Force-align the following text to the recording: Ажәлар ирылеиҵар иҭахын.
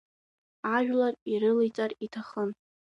Ажәлар 0.75 1.13
ирылеиҵар 1.31 1.91
иҭахын. 2.05 2.49